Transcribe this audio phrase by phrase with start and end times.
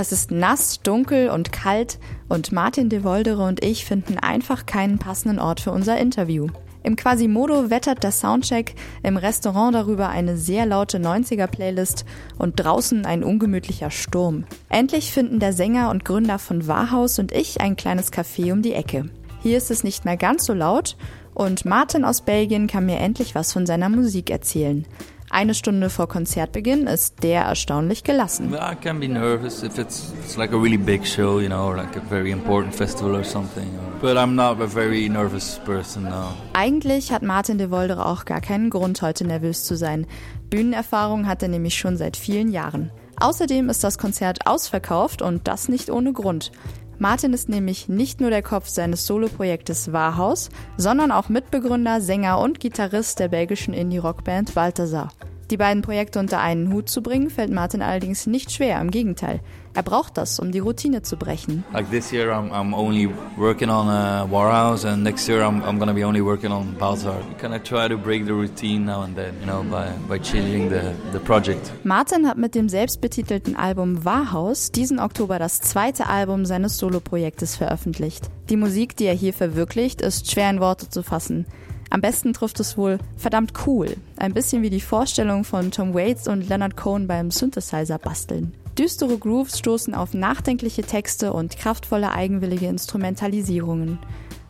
[0.00, 1.98] Es ist nass, dunkel und kalt
[2.30, 6.46] und Martin de Voldere und ich finden einfach keinen passenden Ort für unser Interview.
[6.82, 12.06] Im Quasimodo wettert der Soundcheck, im Restaurant darüber eine sehr laute 90er-Playlist
[12.38, 14.46] und draußen ein ungemütlicher Sturm.
[14.70, 18.72] Endlich finden der Sänger und Gründer von Warhaus und ich ein kleines Café um die
[18.72, 19.10] Ecke.
[19.42, 20.96] Hier ist es nicht mehr ganz so laut
[21.34, 24.86] und Martin aus Belgien kann mir endlich was von seiner Musik erzählen.
[25.32, 28.52] Eine Stunde vor Konzertbeginn ist der erstaunlich gelassen.
[28.52, 31.76] I can be nervous if it's, it's like a really big show, you know, or
[31.76, 33.68] like a very important festival or something.
[34.00, 36.34] But I'm not a very nervous person now.
[36.52, 40.04] Eigentlich hat Martin de Voldere auch gar keinen Grund, heute nervös zu sein.
[40.50, 42.90] Bühnenerfahrung hat er nämlich schon seit vielen Jahren.
[43.20, 46.50] Außerdem ist das Konzert ausverkauft und das nicht ohne Grund.
[46.98, 52.60] Martin ist nämlich nicht nur der Kopf seines Soloprojektes Warhaus, sondern auch Mitbegründer, Sänger und
[52.60, 55.08] Gitarrist der belgischen Indie-Rockband Balthasar.
[55.50, 59.40] Die beiden Projekte unter einen Hut zu bringen, fällt Martin allerdings nicht schwer, im Gegenteil.
[59.74, 61.64] Er braucht das, um die Routine zu brechen.
[61.72, 65.78] Like this year I'm, I'm only working on uh, Warhouse and next year I'm, I'm
[65.78, 67.20] gonna be only working on Balthazar.
[67.40, 70.68] Kind of try to break the routine now and then, you know, by, by changing
[70.70, 71.72] the, the project.
[71.84, 78.30] Martin hat mit dem selbstbetitelten Album Warhaus diesen Oktober das zweite Album seines Soloprojektes veröffentlicht.
[78.50, 81.46] Die Musik, die er hier verwirklicht, ist schwer in Worte zu fassen.
[81.90, 83.96] Am besten trifft es wohl verdammt cool.
[84.16, 88.54] Ein bisschen wie die Vorstellung von Tom Waits und Leonard Cohen beim Synthesizer basteln.
[88.78, 93.98] Düstere Grooves stoßen auf nachdenkliche Texte und kraftvolle eigenwillige Instrumentalisierungen.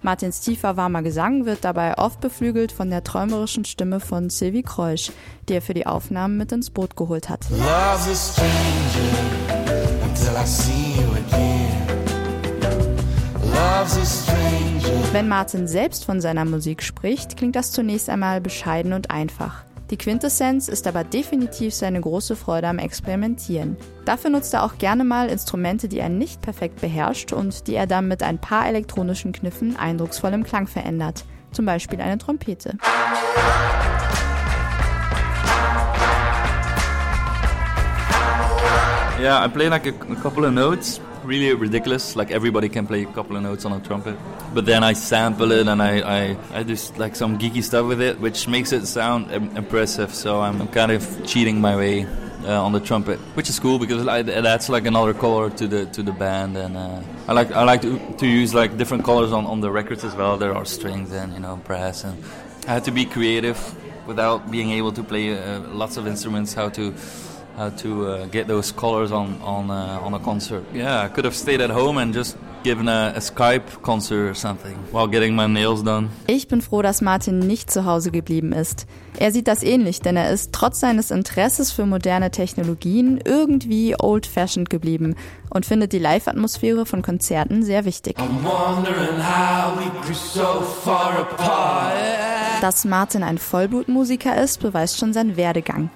[0.02, 5.10] Martins tiefer warmer Gesang wird dabei oft beflügelt von der träumerischen Stimme von Sylvie Kreusch,
[5.48, 7.46] die er für die Aufnahmen mit ins Boot geholt hat.
[15.12, 19.64] Wenn Martin selbst von seiner Musik spricht, klingt das zunächst einmal bescheiden und einfach.
[19.90, 23.76] Die Quintessenz ist aber definitiv seine große Freude am Experimentieren.
[24.04, 27.88] Dafür nutzt er auch gerne mal Instrumente, die er nicht perfekt beherrscht und die er
[27.88, 31.24] dann mit ein paar elektronischen Kniffen eindrucksvoll im Klang verändert.
[31.50, 32.78] Zum Beispiel eine Trompete.
[39.18, 42.16] Yeah, I play like a, a couple of notes really ridiculous.
[42.16, 44.16] Like everybody can play a couple of notes on a trumpet,
[44.54, 48.00] but then I sample it and I, I, I do like some geeky stuff with
[48.00, 50.14] it, which makes it sound impressive.
[50.14, 52.06] So I'm kind of cheating my way
[52.44, 55.86] uh, on the trumpet, which is cool because it adds like another color to the
[55.86, 59.32] to the band, and uh, I like I like to, to use like different colors
[59.32, 60.36] on, on the records as well.
[60.36, 62.22] There are strings and you know brass, and
[62.66, 63.58] I had to be creative
[64.06, 66.54] without being able to play uh, lots of instruments.
[66.54, 66.94] How to
[67.60, 70.64] how to uh, get those colors on on uh, on a concert.
[70.74, 74.34] Yeah, I could have stayed at home and just given a, a, Skype concert or
[74.34, 76.08] something while getting my nails done.
[76.26, 78.86] Ich bin froh, dass Martin nicht zu Hause geblieben ist.
[79.18, 84.70] Er sieht das ähnlich, denn er ist trotz seines Interesses für moderne Technologien irgendwie old-fashioned
[84.70, 85.14] geblieben
[85.50, 88.16] und findet die Live-Atmosphäre von Konzerten sehr wichtig.
[90.34, 90.64] So
[92.60, 95.90] Dass Martin ein Vollblutmusiker ist, beweist schon sein Werdegang.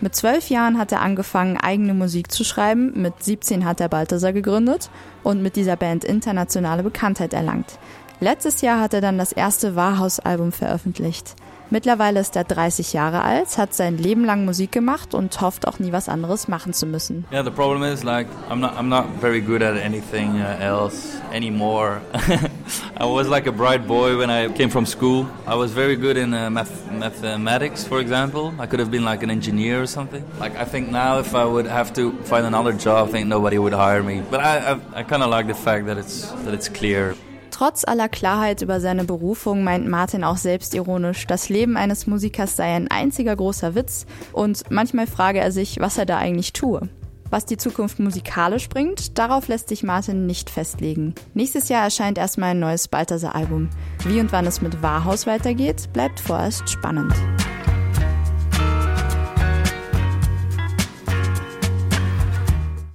[0.00, 4.32] Mit zwölf Jahren hat er angefangen, eigene Musik zu schreiben, mit 17 hat er Balthasar
[4.32, 4.90] gegründet
[5.24, 7.80] und mit dieser Band internationale Bekanntheit erlangt.
[8.20, 11.34] Letztes Jahr hat er dann das erste Warhaus-Album veröffentlicht.
[11.70, 15.78] Mittlerweile ist er 30 Jahre alt, hat sein Leben lang Musik gemacht und hofft auch
[15.78, 17.26] nie was anderes machen zu müssen.
[17.30, 21.20] Yeah, the problem is like I'm not I'm not very good at anything uh, else
[21.34, 22.00] anymore.
[23.00, 25.30] I was like a bright boy when I came from school.
[25.46, 28.52] I was very good in uh, math mathematics, for example.
[28.58, 30.24] I could have been like an engineer or something.
[30.40, 33.56] Like I think now if I would have to find another job, I think nobody
[33.56, 34.22] would hire me.
[34.28, 37.14] But I I, I kind of like the fact that it's that it's clear.
[37.52, 42.74] Trotz aller Klarheit über seine Berufung meint Martin auch selbstironisch, das Leben eines Musikers sei
[42.74, 46.88] ein einziger großer Witz und manchmal frage er sich, was er da eigentlich tue.
[47.30, 51.14] Was die Zukunft musikalisch bringt, darauf lässt sich Martin nicht festlegen.
[51.34, 53.68] Nächstes Jahr erscheint erstmal ein neues Balthasar-Album.
[54.06, 57.12] Wie und wann es mit Warhaus weitergeht, bleibt vorerst spannend.